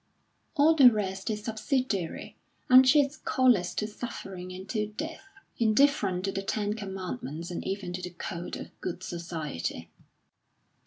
[0.55, 2.35] All the rest is subsidiary,
[2.69, 5.21] and she is callous to suffering and to death,
[5.59, 9.91] indifferent to the Ten Commandments and even to the code of Good Society.